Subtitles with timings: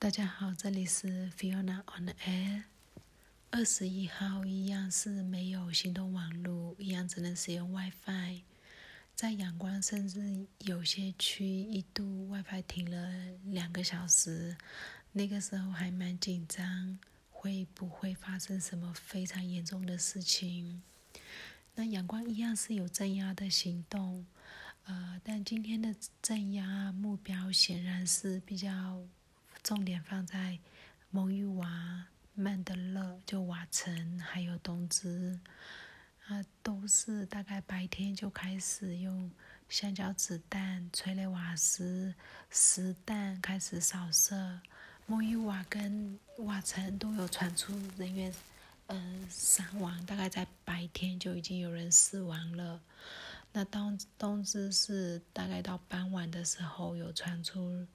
[0.00, 2.62] 大家好，这里是 Fiona on the air。
[3.50, 8.40] 二十一号一样是没有行动网络，一样只能使用 WiFi。
[9.14, 13.12] 在阳光，甚至有些区一度 WiFi 停了
[13.44, 14.56] 两个小时，
[15.12, 16.98] 那个时候还蛮紧张，
[17.30, 20.80] 会不会发生什么非常严重的事情？
[21.74, 24.24] 那阳光一样是有镇压的行动。
[24.84, 29.06] 呃，但今天的镇压目标显然是比较
[29.62, 30.58] 重点放在
[31.10, 35.38] 蒙语瓦、曼德勒、就瓦城还有东芝，
[36.26, 39.30] 啊，都是大概白天就开始用
[39.68, 42.14] 橡胶子弹、催泪瓦斯、
[42.50, 44.60] 实弹开始扫射。
[45.06, 48.32] 蒙语瓦跟瓦城都有传出人员
[48.86, 52.80] 嗯伤亡，大概在白天就已经有人死亡了。
[53.52, 57.86] 那冬冬至是大概到傍晚的时候有传出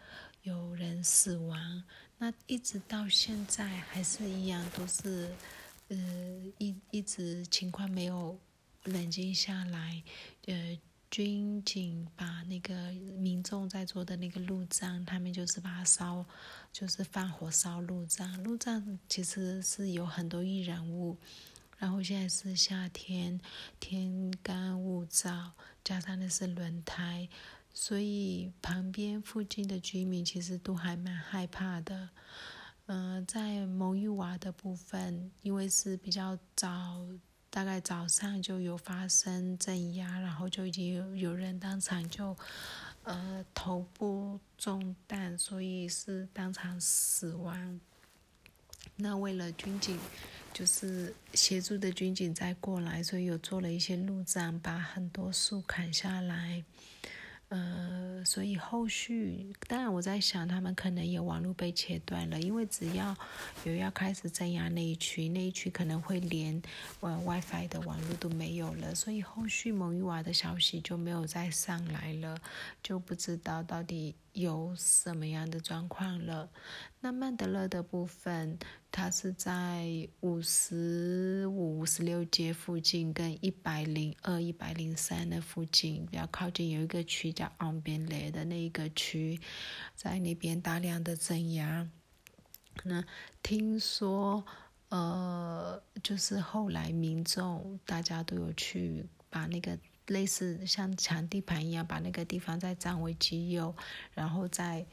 [0.43, 1.83] 有人死亡，
[2.17, 5.33] 那一直到现在还是一样，都是
[5.87, 5.97] 呃
[6.57, 8.37] 一一直情况没有
[8.83, 10.03] 冷静下来，
[10.47, 10.77] 呃
[11.09, 16.25] 军警把那个民众在做的那个路障，他们就是把它烧，
[16.73, 21.17] 就是放火烧路障，路障其实是有很多易燃物。
[21.85, 23.39] 然后现在是夏天，
[23.79, 25.51] 天干物燥，
[25.83, 27.29] 加上的是轮胎，
[27.75, 32.09] 所以旁边附近的居民其实都还蛮害怕的。
[32.87, 37.05] 嗯，在蒙语瓦的部分，因为是比较早，
[37.51, 42.35] 大概早上就有发生镇压，然后就已经有有人当场就，
[43.03, 47.79] 呃，头部中弹，所以是当场死亡。
[48.95, 49.97] 那为了军警。
[50.53, 56.63] 就是协助的军警在过来，所以有做了一些路障，把很多树砍下来。
[57.49, 63.13] 呃，所以后续当然我在想，他们可能有网络被切断了，因为只要
[63.65, 66.61] 有要开始镇压那一区，那一区可能会连
[67.01, 72.39] 呃 WiFi 的网络都没有了，所以后续蒙语瓦的消息就没有再上来了，
[72.81, 76.49] 就不知道到底有什么样的状况了。
[76.99, 78.59] 那曼德勒的部分，
[78.91, 89.39] 它是在五十五、五十六街附近，跟一百零二、一百零三的附近比较靠近，有一个区叫昂边雷的那一个区，
[89.95, 91.89] 在那边大量的增压。
[92.83, 93.05] 那
[93.41, 94.45] 听说，
[94.89, 103.75] 呃，就是后来民众大家都有去把那个类似像抢地盘一样，把那个地方再占为己有，
[104.13, 104.85] 然后再。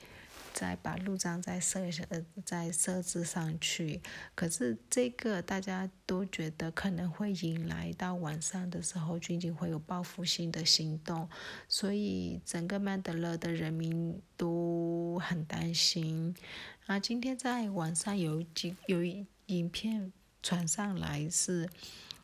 [0.55, 1.81] 再把路障再设
[2.11, 4.03] 呃再设置上去，
[4.35, 11.27] 可是这个大家都觉得可能会引来到晚上的时候，军警会有报复性的行动，
[11.69, 16.37] 所以整个曼德勒的人民都很担心。
[16.85, 19.03] 啊，今天在晚上有几有
[19.47, 20.13] 影片
[20.43, 21.67] 传上来，是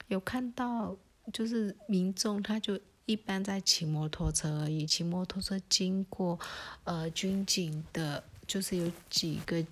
[0.09, 0.99] 有看到
[1.33, 2.79] 就是民众他就。
[3.09, 6.39] 一般在骑摩托车而已，骑摩托车经过，
[6.85, 9.65] 呃，军警的，就是有几个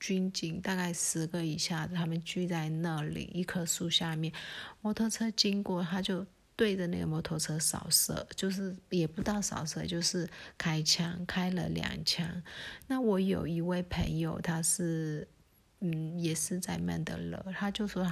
[0.00, 4.32] 军警，大概十个以下，他们聚在那里一棵树下面，
[4.80, 6.24] 摩托车经过，他就
[6.56, 10.26] 对着那个摩托车扫射，就是也不到扫射，就是
[10.56, 12.42] 开枪，开了两枪。
[12.86, 15.28] 那我有一位朋友，他是。
[15.84, 18.06] 嗯，也是在曼德勒，他就说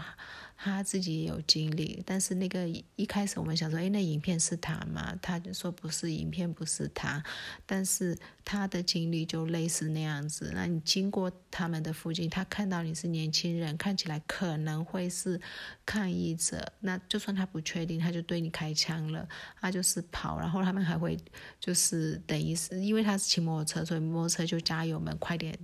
[0.57, 5.17] 他自己也有经历，但是那个一开始我们想说，哎，那影片是他吗？
[5.23, 7.23] 他就说不是，影片不是他，
[7.65, 10.51] 但是他的经历就类似那样子。
[10.53, 15.41] 那你经过他们的附近，他看到你是年轻人，看起来可能会是
[15.87, 19.29] 抗议者，那就算他不确定，他就对你开枪了，
[19.61, 21.17] 他就是跑，然后他们还会
[21.61, 25.57] 就是等于是因为他是骑摩托车，所以摩托车就加油门快点，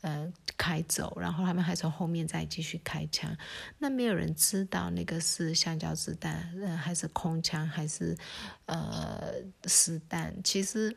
[0.00, 1.49] 呃，开走，然后。
[1.50, 3.36] 他们还从后面再继续开枪，
[3.78, 8.16] 那没有人知道那个是橡胶子弹，呃，还是空枪，还是
[8.66, 9.34] 呃
[9.64, 10.32] 实弹。
[10.44, 10.96] 其实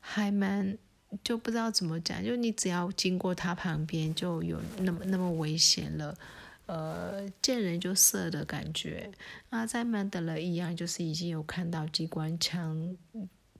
[0.00, 0.78] 还蛮
[1.22, 6.16] 就不知道怎么讲，就你只要经过他旁边，就有那么那么危险了，
[6.64, 9.10] 呃，见人就射的感觉。
[9.50, 12.96] 那在曼德勒一样，就是已经有看到机关枪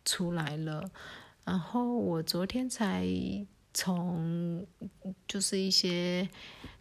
[0.06, 0.90] 出来了，
[1.44, 3.06] 然后我昨天才。
[3.78, 4.66] 从
[5.28, 6.28] 就是一些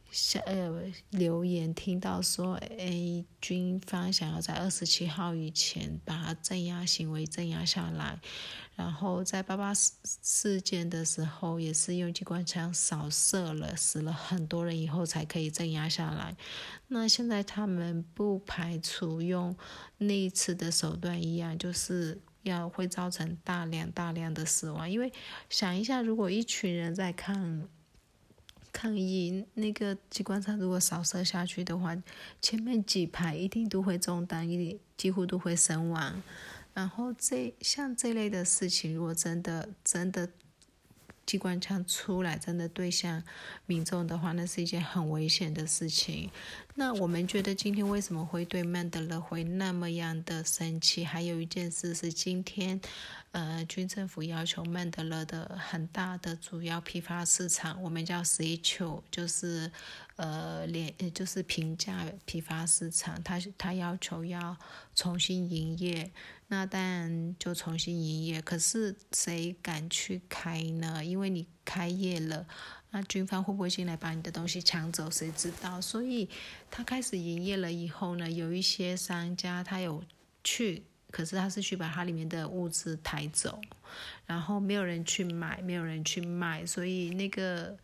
[0.09, 8.19] 像呃留言听到说，哎，军方想要在二十七号以前把镇压行为镇压下来，
[8.75, 9.91] 然后在八八事
[10.23, 16.35] 事件的时候也是用机关枪扫射了，死了很多人以后才可以镇压下来。
[16.87, 19.55] 那现在他们不排除用
[19.99, 22.19] 那一次的手段一样，就是。
[22.49, 24.89] 要会造成大量大量的死亡。
[24.89, 25.11] 因为
[25.49, 27.67] 想一下，如果一群人在抗
[28.71, 31.95] 抗议，那个机关枪如果扫射下去的话，
[32.41, 36.21] 前面几排一定都会中弹，一几乎都会身亡。
[36.73, 40.29] 然后这像这类的事情，如果真的真的。
[41.27, 43.21] 机关枪出来，真的对象
[43.67, 46.31] 民众的话，那是一件很危险的事情。
[46.75, 51.03] 那我们觉得今天为什么会对曼德勒会那么样的生气？
[51.03, 52.79] 还有一件事是今天，
[53.31, 59.71] 呃，军政府要求曼德勒的很大的主要批发市场，我们叫 C 丘，就是
[60.15, 64.55] 呃连就是平价批发市场，他他要求要
[64.95, 66.09] 重新营业。
[66.49, 71.03] 那当然就重新营业，可是谁敢去开呢？
[71.03, 72.47] 因为你开业了，
[72.91, 75.11] 那军方会不会进来把你的东西抢走？
[75.11, 75.81] 谁知道？
[75.81, 76.29] 所以
[76.71, 80.01] 他开始营业了以后呢，有一些商家他有
[80.41, 83.59] 去，可是他是去把它里面的物资抬走，
[84.25, 87.77] 然后没有人去买，没有人去卖，所以那个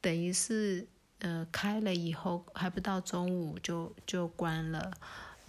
[0.00, 0.84] 等于是
[1.20, 4.90] 呃开了以后还不到中午就就关了。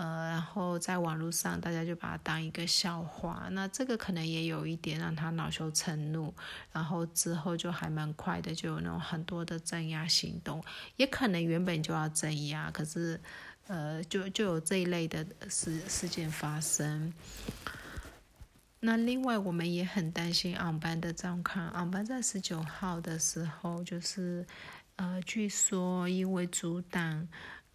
[0.02, 3.48] 呃，然后在网络上，大家就把它当一个笑话。
[3.52, 6.34] 那这个可能也有一点让他恼羞成怒，
[6.72, 10.64] 然后之后就还蛮快的，就有那种很多的镇压行动。
[10.96, 13.22] 也可能原本就要镇压，可是，
[13.68, 17.14] 呃，就就有这一类的事事件发生。
[18.80, 21.68] 那另外，我们也很担心昂班的状况。
[21.74, 24.44] 昂班在十九号的时候，就是，
[24.96, 27.28] 呃，据说因为阻挡。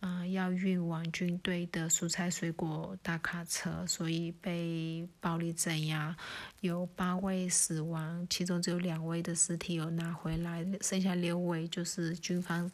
[0.08, 6.16] 嗯，要运往军队的蔬菜水果大卡车，所以被暴力镇压，
[6.60, 12.70] 有八位死亡，其中只有两位的尸体有拿回来，剩下六位就是军方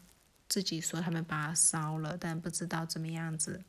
[0.47, 3.59] 自己说他们把它烧了，但不知道怎么样子。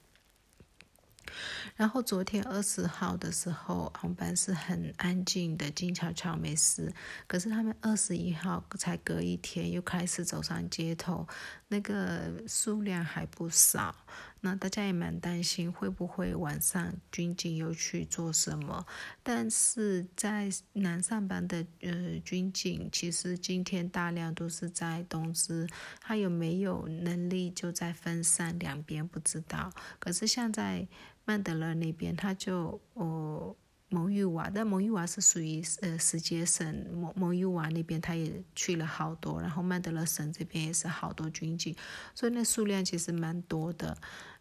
[1.76, 6.92] 然后昨天二十号的时候，航班是很安静的，静悄悄没事。
[7.26, 11.26] 可是他们二十一号才隔一天又开始走上街头，
[11.68, 13.94] 那个数量还不少。
[14.40, 18.84] 那大家也蛮担心会不会晚上军警又去做什么？
[19.22, 25.66] 但是在南上班的呃军警，其实今天大量都是在东芝，
[25.98, 29.72] 他有没有能力就在分散两边不知道。
[29.98, 30.86] 可是像在
[31.24, 33.54] 曼德勒那边，他就哦
[33.88, 41.74] 蒙语瓦，但蒙语瓦是属于呃石阶省，蒙蒙语瓦那边他也去了好多，然后曼德勒省这边也是好多军警，
[42.14, 43.96] 所以那数量其实蛮多的。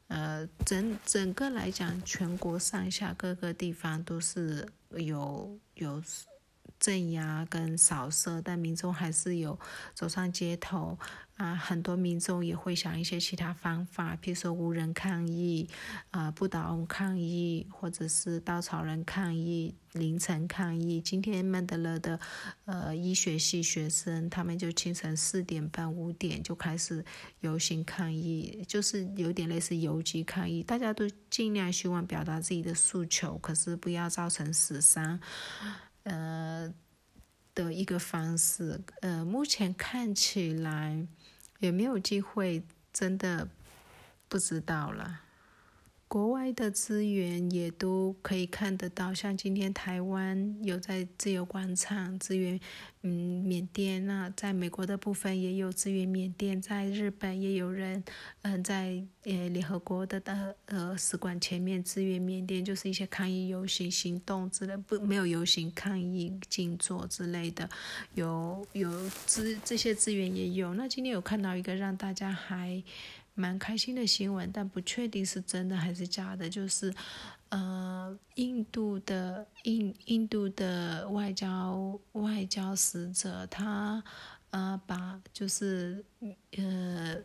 [0.07, 6.03] 呃，整整个来讲，全国上下各个地方都是有有
[6.83, 9.57] 镇压跟扫射，但民众还是有
[9.93, 10.99] 走上街头。
[11.35, 15.67] 啊，很多民众也会想一些其他方法，比如说无人抗议，
[16.11, 21.01] 啊，不倒翁抗议，或者是稻草人抗议，凌晨抗议。
[21.01, 22.19] 今天曼德勒的
[22.65, 27.03] 呃医学系学生，他们就清晨四点半、五点就开始
[27.39, 30.61] 游行抗议，就是有点类似游击抗议。
[30.61, 35.19] 大家都尽量希望表达自己的诉求，可是不要造成死伤，
[36.03, 36.73] 呃
[37.55, 38.81] 的一个方式。
[39.01, 41.07] 呃，目前看起来。
[41.59, 42.61] 也没有机会？
[42.91, 43.47] 真的
[44.27, 45.21] 不知道了。
[46.13, 52.59] 国外的资源也都可以看得到，像今天台湾有在自由广场支援，
[53.01, 58.03] 嗯，缅甸那在美国的部分也有支援缅甸，在日本也有人，
[58.43, 67.67] 嗯，在呃联合国的的呃使馆前面支援缅甸，就是一些抗议游行行动之类，不没有游行抗议静坐之类的，
[68.13, 70.75] 有有资这些资源也有。
[70.75, 72.83] 那今天有看到一个让大家还。
[73.33, 76.49] 蛮开心的新闻，但不确定是真的还是假的。
[76.49, 76.93] 就是，
[77.49, 84.03] 呃，印度的印印度的外交外交使者，他
[84.51, 86.03] 呃把就是
[86.57, 87.17] 呃。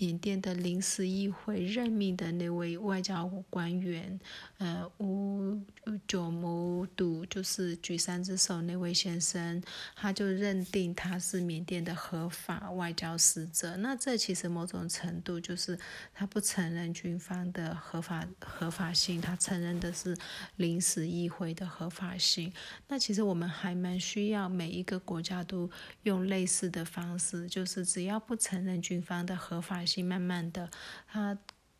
[0.00, 4.18] 缅甸的临时议会任命的那位外交官员，
[4.56, 5.60] 呃，乌
[6.08, 9.62] 九姆杜，就是举三只手那位先生，
[9.94, 13.76] 他就认定他是缅甸的合法外交使者。
[13.76, 15.78] 那这其实某种程度就是
[16.14, 20.16] 他不承认军方的合法合法性，他承认的是
[20.56, 22.50] 临时议会的合法性。
[22.88, 25.70] 那其实我们还蛮需要每一个国家都
[26.04, 29.89] 用类似的方式，就是只要不承认军方的合法性。
[30.02, 30.70] 慢慢的，
[31.08, 31.36] 他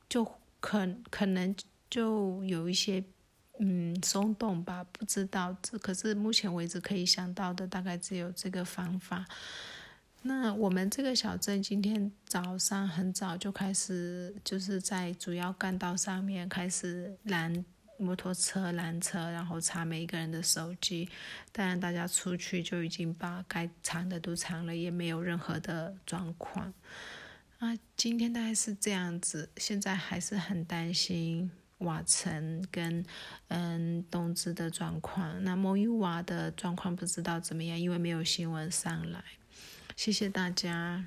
[0.08, 0.24] 就
[0.58, 1.54] 可可能
[1.88, 3.02] 就有一些
[3.58, 9.24] 嗯松动吧，不知道这可是目前为止可以想到的大概只有这个方法。
[10.22, 17.64] 那我们这个小镇今天早上很早就开始，就是在主要干道上面开始拦
[17.96, 21.08] 摩托车拦车，然后查每一个人的手机。
[21.52, 26.72] 当然，大家出去就已经把该藏的都藏了，也没有任何的状况。
[27.60, 31.50] 啊，今天大概是这样子，现在还是很担心
[31.80, 33.04] 瓦城跟
[33.48, 35.44] 嗯东芝的状况。
[35.44, 39.22] 那蒙玉瓦的状况不知道怎么样，因为没有新闻上来。
[39.94, 41.04] 谢谢大家。